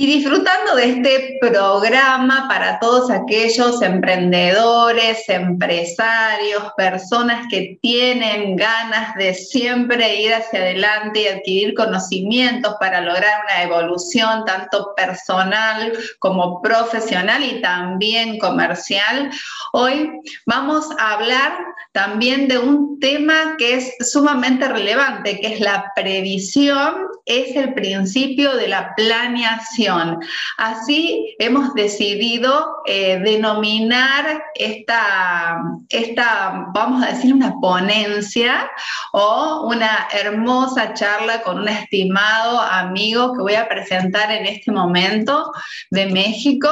[0.00, 9.34] Y disfrutando de este programa para todos aquellos emprendedores, empresarios, personas que tienen ganas de
[9.34, 17.44] siempre ir hacia adelante y adquirir conocimientos para lograr una evolución tanto personal como profesional
[17.44, 19.30] y también comercial,
[19.74, 20.12] hoy
[20.46, 21.58] vamos a hablar
[21.92, 28.56] también de un tema que es sumamente relevante, que es la previsión, es el principio
[28.56, 30.18] de la planeación.
[30.56, 38.70] Así hemos decidido eh, denominar esta, esta, vamos a decir, una ponencia
[39.12, 45.52] o una hermosa charla con un estimado amigo que voy a presentar en este momento
[45.90, 46.68] de México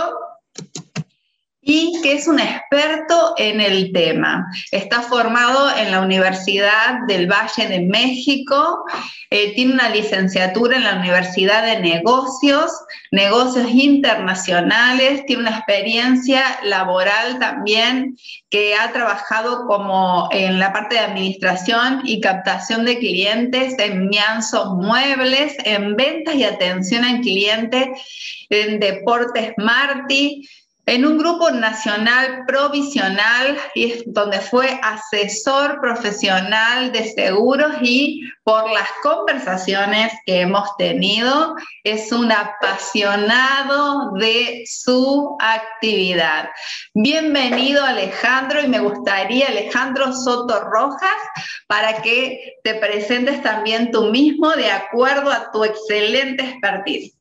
[1.70, 4.46] y que es un experto en el tema.
[4.72, 8.86] Está formado en la Universidad del Valle de México,
[9.28, 12.72] eh, tiene una licenciatura en la Universidad de Negocios,
[13.12, 18.16] Negocios Internacionales, tiene una experiencia laboral también
[18.48, 24.74] que ha trabajado como en la parte de administración y captación de clientes en Mianzo
[24.76, 27.92] Muebles, en ventas y atención al cliente
[28.48, 30.48] en Deportes Marti,
[30.88, 38.88] en un grupo nacional provisional y donde fue asesor profesional de seguros y por las
[39.02, 46.48] conversaciones que hemos tenido es un apasionado de su actividad.
[46.94, 51.20] Bienvenido Alejandro y me gustaría Alejandro Soto Rojas
[51.66, 57.17] para que te presentes también tú mismo de acuerdo a tu excelente expertise.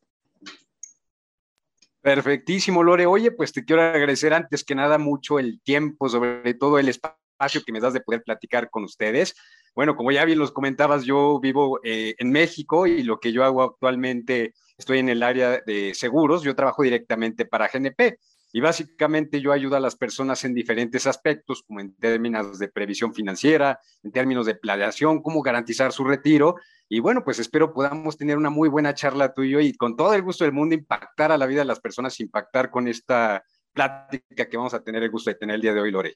[2.07, 3.05] Perfectísimo, Lore.
[3.05, 7.61] Oye, pues te quiero agradecer antes que nada mucho el tiempo, sobre todo el espacio
[7.65, 9.35] que me das de poder platicar con ustedes.
[9.75, 13.43] Bueno, como ya bien los comentabas, yo vivo eh, en México y lo que yo
[13.43, 18.19] hago actualmente, estoy en el área de seguros, yo trabajo directamente para GNP.
[18.53, 23.13] Y básicamente yo ayudo a las personas en diferentes aspectos, como en términos de previsión
[23.13, 26.55] financiera, en términos de planeación, cómo garantizar su retiro.
[26.89, 29.95] Y bueno, pues espero podamos tener una muy buena charla tú y yo y con
[29.95, 33.43] todo el gusto del mundo impactar a la vida de las personas, impactar con esta
[33.73, 36.15] plática que vamos a tener el gusto de tener el día de hoy, Lore.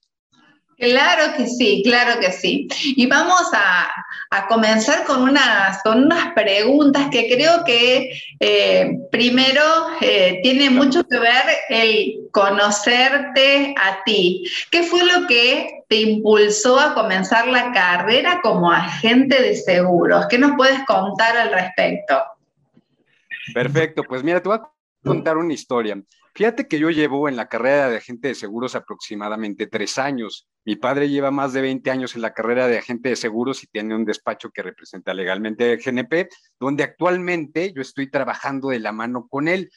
[0.77, 2.67] Claro que sí, claro que sí.
[2.95, 3.87] Y vamos a,
[4.49, 9.61] comenzar con unas, con unas preguntas que creo que eh, primero
[10.01, 14.43] eh, tiene mucho que ver el conocerte a ti.
[14.71, 20.25] ¿Qué fue lo que te impulsó a comenzar la carrera como agente de seguros?
[20.29, 22.23] ¿Qué nos puedes contar al respecto?
[23.53, 24.71] Perfecto, pues mira, te voy a
[25.03, 26.01] contar una historia.
[26.33, 30.47] Fíjate que yo llevo en la carrera de agente de seguros aproximadamente tres años.
[30.63, 33.67] Mi padre lleva más de 20 años en la carrera de agente de seguros y
[33.67, 36.29] tiene un despacho que representa legalmente GNP,
[36.59, 39.71] donde actualmente yo estoy trabajando de la mano con él.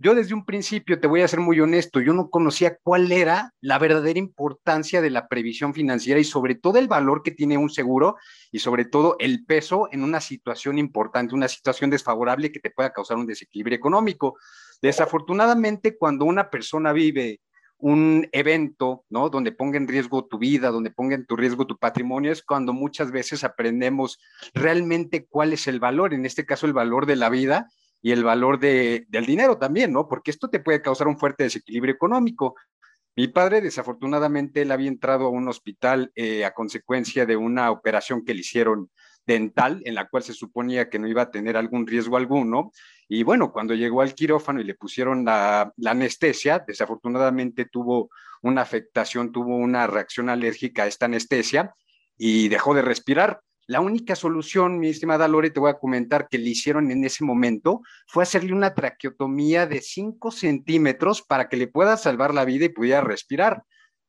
[0.00, 3.52] Yo desde un principio, te voy a ser muy honesto, yo no conocía cuál era
[3.60, 7.68] la verdadera importancia de la previsión financiera y sobre todo el valor que tiene un
[7.68, 8.14] seguro
[8.52, 12.92] y sobre todo el peso en una situación importante, una situación desfavorable que te pueda
[12.92, 14.36] causar un desequilibrio económico.
[14.80, 17.40] Desafortunadamente, cuando una persona vive
[17.78, 19.30] un evento, ¿no?
[19.30, 22.72] Donde ponga en riesgo tu vida, donde ponga en tu riesgo tu patrimonio, es cuando
[22.72, 24.18] muchas veces aprendemos
[24.52, 27.68] realmente cuál es el valor, en este caso el valor de la vida
[28.02, 30.08] y el valor de, del dinero también, ¿no?
[30.08, 32.56] Porque esto te puede causar un fuerte desequilibrio económico.
[33.16, 38.24] Mi padre, desafortunadamente, él había entrado a un hospital eh, a consecuencia de una operación
[38.24, 38.90] que le hicieron
[39.28, 42.72] dental, en la cual se suponía que no iba a tener algún riesgo alguno.
[43.06, 48.10] Y bueno, cuando llegó al quirófano y le pusieron la, anestesia, desafortunadamente tuvo
[48.42, 51.74] una afectación, tuvo una reacción alérgica a esta anestesia
[52.16, 53.40] y dejó de respirar.
[53.66, 57.22] La única solución, mi estimada Lore, te voy a comentar que le hicieron en ese
[57.22, 62.64] momento fue hacerle una traqueotomía de 5 centímetros para que le pueda salvar la vida
[62.64, 63.62] y pudiera respirar.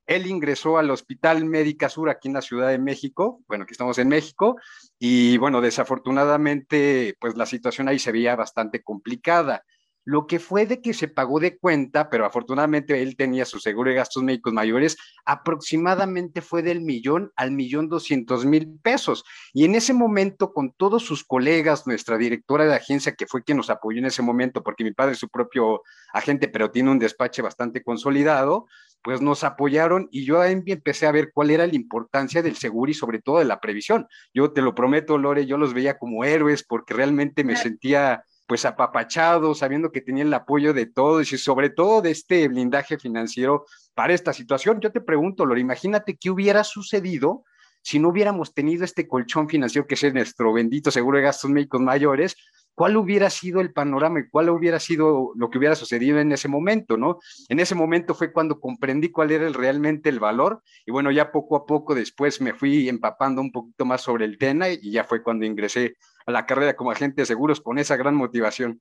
[0.09, 3.99] Él ingresó al Hospital Médica Sur aquí en la Ciudad de México, bueno, aquí estamos
[3.99, 4.55] en México,
[4.97, 9.63] y bueno, desafortunadamente, pues la situación ahí se veía bastante complicada.
[10.09, 13.91] lo que fue de que se pagó de cuenta, pero afortunadamente él tenía su seguro
[13.91, 19.23] de gastos médicos mayores, aproximadamente fue del millón al millón doscientos mil pesos.
[19.53, 23.57] Y en ese momento, con todos sus colegas, nuestra directora de agencia, que fue quien
[23.57, 26.97] nos apoyó en ese momento, porque mi padre es su propio agente, pero tiene un
[26.97, 28.65] despacho bastante consolidado,
[29.01, 32.93] pues nos apoyaron y yo empecé a ver cuál era la importancia del seguro y
[32.93, 34.07] sobre todo de la previsión.
[34.33, 38.65] Yo te lo prometo, Lore, yo los veía como héroes porque realmente me sentía pues
[38.65, 43.65] apapachado, sabiendo que tenía el apoyo de todos y sobre todo de este blindaje financiero
[43.93, 44.79] para esta situación.
[44.81, 47.43] Yo te pregunto, Lore, imagínate qué hubiera sucedido
[47.81, 51.79] si no hubiéramos tenido este colchón financiero que es nuestro bendito seguro de gastos médicos
[51.79, 52.35] mayores,
[52.79, 56.47] ¿cuál hubiera sido el panorama y cuál hubiera sido lo que hubiera sucedido en ese
[56.47, 57.19] momento, no?
[57.49, 61.57] En ese momento fue cuando comprendí cuál era realmente el valor y bueno, ya poco
[61.57, 65.21] a poco después me fui empapando un poquito más sobre el tema y ya fue
[65.21, 65.95] cuando ingresé
[66.25, 68.79] a la carrera como agente de seguros con esa gran motivación.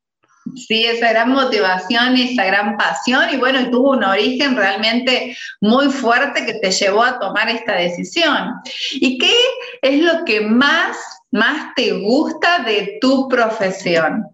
[0.54, 5.88] Sí, esa gran motivación y esa gran pasión y bueno, tuvo un origen realmente muy
[5.88, 8.52] fuerte que te llevó a tomar esta decisión.
[8.92, 9.34] ¿Y qué
[9.82, 10.96] es lo que más,
[11.30, 14.26] más te gusta de tu profesión?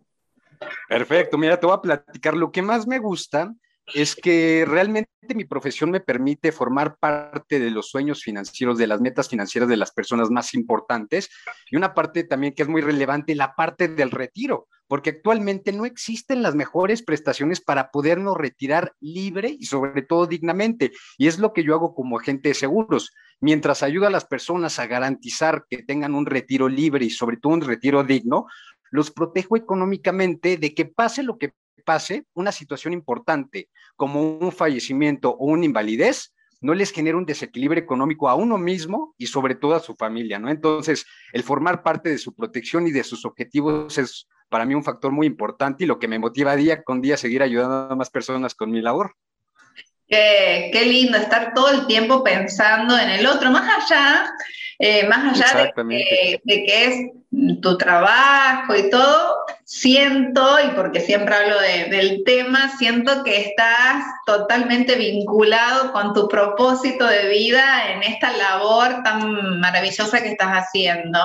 [0.88, 2.34] Perfecto, mira, te voy a platicar.
[2.34, 3.52] Lo que más me gusta
[3.92, 9.00] es que realmente mi profesión me permite formar parte de los sueños financieros, de las
[9.00, 11.30] metas financieras de las personas más importantes
[11.70, 15.86] y una parte también que es muy relevante, la parte del retiro, porque actualmente no
[15.86, 20.92] existen las mejores prestaciones para podernos retirar libre y sobre todo dignamente.
[21.18, 23.12] Y es lo que yo hago como agente de seguros.
[23.40, 27.54] Mientras ayuda a las personas a garantizar que tengan un retiro libre y sobre todo
[27.54, 28.46] un retiro digno,
[28.90, 31.52] los protejo económicamente de que pase lo que
[31.84, 37.82] pase una situación importante como un fallecimiento o una invalidez, no les genera un desequilibrio
[37.82, 40.48] económico a uno mismo y sobre todo a su familia, ¿no?
[40.48, 44.82] Entonces, el formar parte de su protección y de sus objetivos es para mí un
[44.82, 47.96] factor muy importante y lo que me motiva día con día a seguir ayudando a
[47.96, 49.14] más personas con mi labor.
[50.08, 54.32] Qué, qué lindo estar todo el tiempo pensando en el otro, más allá,
[54.86, 57.10] eh, más allá de de que es
[57.62, 64.94] tu trabajo y todo, siento, y porque siempre hablo del tema, siento que estás totalmente
[64.96, 71.18] vinculado con tu propósito de vida en esta labor tan maravillosa que estás haciendo.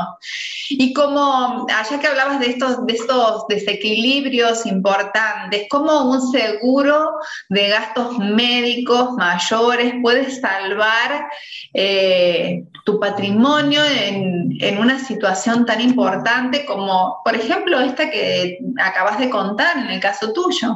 [0.70, 7.12] Y como, allá que hablabas de estos, de estos desequilibrios importantes, ¿cómo un seguro
[7.50, 11.28] de gastos médicos mayores puede salvar
[11.74, 16.66] eh, tu patrimonio en, en una situación tan importante?
[16.66, 20.76] como, por ejemplo, esta que acabas de contar en el caso tuyo.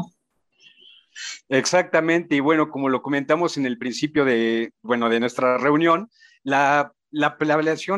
[1.50, 6.10] Exactamente, y bueno, como lo comentamos en el principio de, bueno, de nuestra reunión,
[6.44, 7.38] la, la,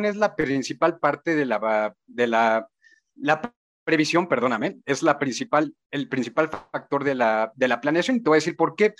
[0.03, 2.67] es la principal parte de la, de la,
[3.15, 3.53] la
[3.83, 8.23] previsión, perdóname, es la principal, el principal factor de la, de la planeación.
[8.23, 8.93] Te voy a decir por qué.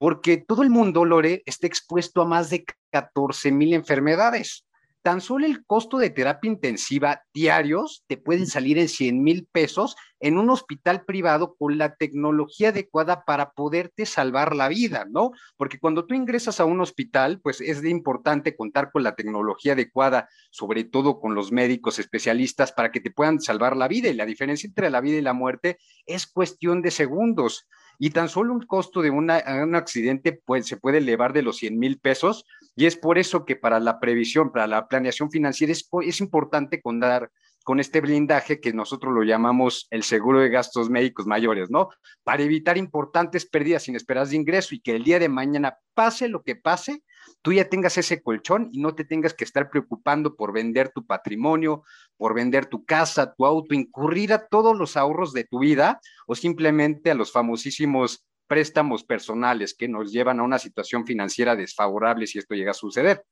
[0.00, 4.64] Porque todo el mundo, Lore, está expuesto a más de 14 mil enfermedades
[5.02, 9.96] tan solo el costo de terapia intensiva diarios te pueden salir en 100 mil pesos
[10.18, 15.30] en un hospital privado con la tecnología adecuada para poderte salvar la vida, ¿no?
[15.56, 19.72] Porque cuando tú ingresas a un hospital, pues es de importante contar con la tecnología
[19.72, 24.10] adecuada, sobre todo con los médicos especialistas para que te puedan salvar la vida.
[24.10, 27.66] Y la diferencia entre la vida y la muerte es cuestión de segundos
[28.02, 32.00] y tan solo un costo de un accidente se puede elevar de los 100 mil
[32.00, 36.20] pesos y es por eso que para la previsión, para la planeación financiera es, es
[36.20, 37.30] importante contar
[37.70, 41.88] con este blindaje que nosotros lo llamamos el seguro de gastos médicos mayores, ¿no?
[42.24, 46.42] Para evitar importantes pérdidas inesperadas de ingreso y que el día de mañana pase lo
[46.42, 47.04] que pase,
[47.42, 51.06] tú ya tengas ese colchón y no te tengas que estar preocupando por vender tu
[51.06, 51.84] patrimonio,
[52.16, 56.34] por vender tu casa, tu auto, incurrir a todos los ahorros de tu vida o
[56.34, 62.40] simplemente a los famosísimos préstamos personales que nos llevan a una situación financiera desfavorable si
[62.40, 63.24] esto llega a suceder.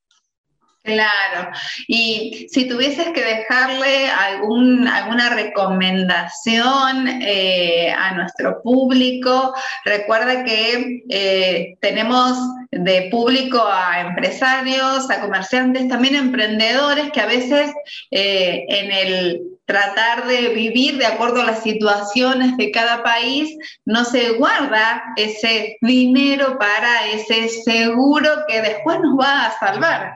[0.81, 1.51] Claro,
[1.87, 11.75] y si tuvieses que dejarle algún, alguna recomendación eh, a nuestro público, recuerda que eh,
[11.81, 12.37] tenemos
[12.71, 17.71] de público a empresarios, a comerciantes, también emprendedores que a veces
[18.11, 24.03] eh, en el tratar de vivir de acuerdo a las situaciones de cada país, no
[24.03, 30.15] se guarda ese dinero para ese seguro que después nos va a salvar.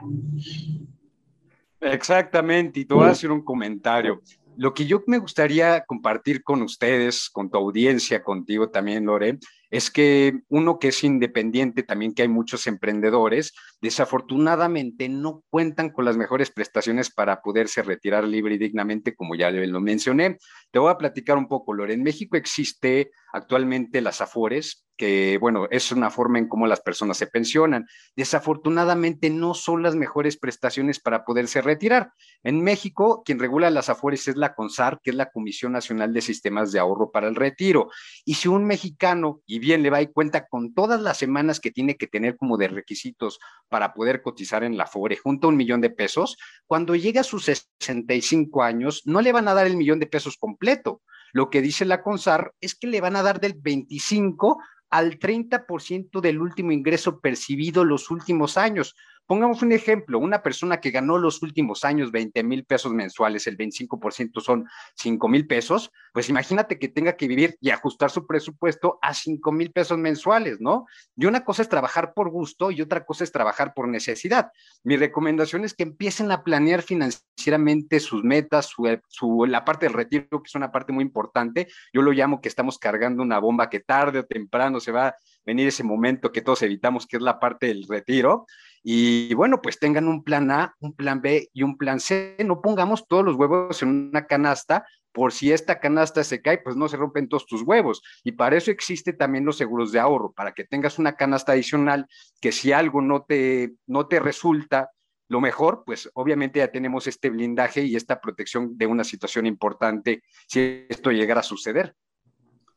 [1.80, 4.22] Exactamente, y te voy a hacer un comentario.
[4.56, 9.38] Lo que yo me gustaría compartir con ustedes, con tu audiencia, contigo también, Lore,
[9.74, 16.06] es que uno que es independiente, también que hay muchos emprendedores, desafortunadamente no cuentan con
[16.06, 20.38] las mejores prestaciones para poderse retirar libre y dignamente, como ya lo mencioné.
[20.70, 21.96] Te voy a platicar un poco, Lore.
[21.96, 27.18] En México existe actualmente las AFORES, que bueno, es una forma en cómo las personas
[27.18, 27.88] se pensionan.
[28.16, 32.12] Desafortunadamente no son las mejores prestaciones para poderse retirar.
[32.44, 36.22] En México, quien regula las AFORES es la CONSAR, que es la Comisión Nacional de
[36.22, 37.90] Sistemas de Ahorro para el Retiro.
[38.24, 41.72] Y si un mexicano, y bien le va y cuenta con todas las semanas que
[41.72, 45.58] tiene que tener como de requisitos para poder cotizar en la AFORE, junto a un
[45.58, 46.38] millón de pesos,
[46.68, 50.38] cuando llega a sus 65 años, no le van a dar el millón de pesos
[50.38, 51.02] completo.
[51.34, 54.60] Lo que dice la CONSAR es que le van a dar del 25
[54.92, 58.96] al 30% del último ingreso percibido los últimos años.
[59.26, 63.58] Pongamos un ejemplo, una persona que ganó los últimos años 20 mil pesos mensuales, el
[63.58, 69.00] 25% son 5 mil pesos, pues imagínate que tenga que vivir y ajustar su presupuesto
[69.02, 70.86] a 5 mil pesos mensuales, ¿no?
[71.16, 74.52] Y una cosa es trabajar por gusto y otra cosa es trabajar por necesidad.
[74.84, 78.74] Mi recomendación es que empiecen a planear financieramente sus metas,
[79.08, 81.68] su, la parte del retiro, que es una parte muy importante.
[81.94, 85.16] Yo lo llamo que estamos cargando una bomba que tarde o temprano se va a
[85.46, 88.46] venir ese momento que todos evitamos, que es la parte del retiro.
[88.84, 92.36] Y bueno, pues tengan un plan A, un plan B y un plan C.
[92.46, 96.76] No pongamos todos los huevos en una canasta, por si esta canasta se cae, pues
[96.76, 98.02] no se rompen todos tus huevos.
[98.24, 102.08] Y para eso existe también los seguros de ahorro, para que tengas una canasta adicional
[102.42, 104.92] que si algo no te, no te resulta
[105.30, 110.24] lo mejor, pues obviamente ya tenemos este blindaje y esta protección de una situación importante
[110.48, 111.96] si esto llegara a suceder.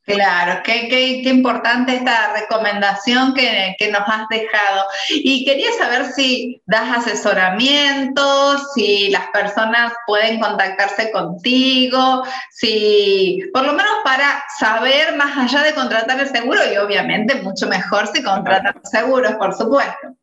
[0.07, 4.85] Claro, qué, qué, qué, importante esta recomendación que, que, nos has dejado.
[5.11, 12.23] Y quería saber si das asesoramiento, si las personas pueden contactarse contigo,
[12.53, 17.67] si por lo menos para saber más allá de contratar el seguro y obviamente mucho
[17.67, 20.15] mejor si contratan seguros, por supuesto.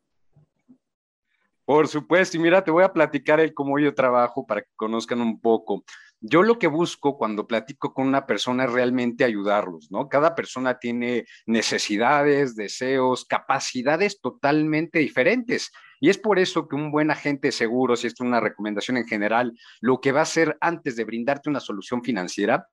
[1.66, 5.20] Por supuesto, y mira, te voy a platicar el cómo yo trabajo para que conozcan
[5.20, 5.84] un poco.
[6.26, 10.08] Yo lo que busco cuando platico con una persona es realmente ayudarlos, ¿no?
[10.08, 15.70] Cada persona tiene necesidades, deseos, capacidades totalmente diferentes.
[16.00, 18.96] Y es por eso que un buen agente de seguros, y esto es una recomendación
[18.96, 19.52] en general,
[19.82, 22.68] lo que va a hacer antes de brindarte una solución financiera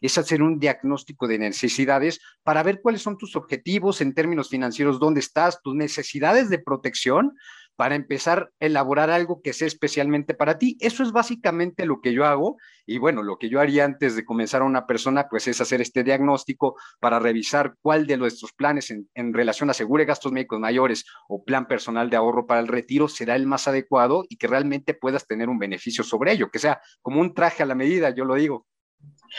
[0.00, 4.98] es hacer un diagnóstico de necesidades para ver cuáles son tus objetivos en términos financieros,
[4.98, 7.36] dónde estás, tus necesidades de protección,
[7.76, 10.76] para empezar a elaborar algo que sea especialmente para ti.
[10.80, 12.56] Eso es básicamente lo que yo hago
[12.86, 15.80] y bueno, lo que yo haría antes de comenzar a una persona, pues es hacer
[15.80, 21.04] este diagnóstico para revisar cuál de nuestros planes en, relación a seguro gastos médicos mayores
[21.28, 24.94] o plan personal de ahorro para el retiro será el más adecuado y que realmente
[24.94, 28.24] puedas tener un beneficio sobre ello, que sea como un traje a la medida, yo
[28.24, 28.66] lo digo.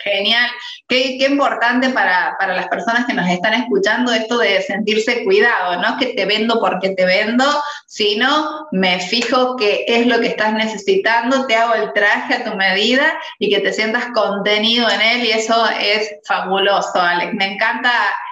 [0.04, 0.50] Genial.
[0.88, 5.98] Qué, importante para, para, las personas que nos están escuchando esto de sentirse cuidado, no
[5.98, 7.46] que te vendo porque te vendo,
[7.86, 12.56] sino me fijo qué es lo que estás necesitando, te hago el traje a tu
[12.56, 17.34] medida y que te sientas contenido en él y eso es fabuloso, Alex.
[17.34, 17.92] Me encanta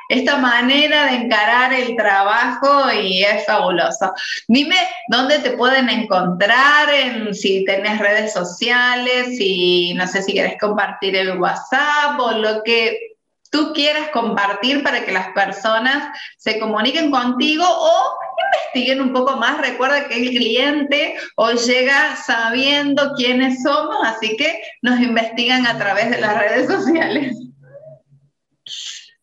[0.09, 4.13] esta manera de encarar el trabajo y es fabuloso.
[4.47, 4.77] Dime
[5.09, 11.15] dónde te pueden encontrar, en, si tenés redes sociales, si no sé si quieres compartir
[11.15, 13.15] el WhatsApp o lo que
[13.51, 18.17] tú quieras compartir para que las personas se comuniquen contigo o
[18.53, 19.57] investiguen un poco más.
[19.59, 26.09] Recuerda que el cliente hoy llega sabiendo quiénes somos, así que nos investigan a través
[26.09, 27.44] de las redes sociales.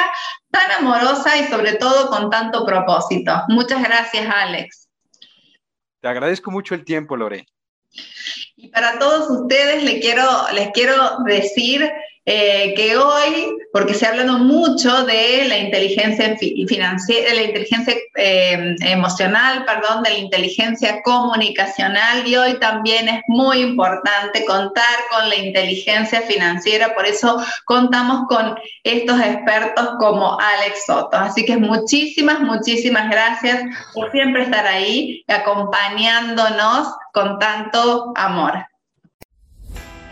[0.51, 3.43] tan amorosa y sobre todo con tanto propósito.
[3.47, 4.88] Muchas gracias, Alex.
[6.01, 7.45] Te agradezco mucho el tiempo, Lore.
[8.55, 11.89] Y para todos ustedes les quiero, les quiero decir
[12.31, 17.95] eh, que hoy, porque se ha hablado mucho de la inteligencia financiera, de la inteligencia
[18.17, 25.27] eh, emocional, perdón, de la inteligencia comunicacional, y hoy también es muy importante contar con
[25.27, 31.17] la inteligencia financiera, por eso contamos con estos expertos como Alex Soto.
[31.17, 33.63] Así que muchísimas, muchísimas gracias
[33.95, 38.68] por siempre estar ahí acompañándonos con tanto amor.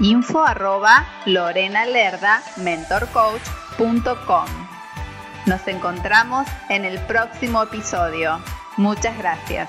[0.00, 1.06] info arroba
[2.56, 4.46] mentorcoach.com.
[5.46, 8.40] Nos encontramos en el próximo episodio.
[8.76, 9.68] Muchas gracias.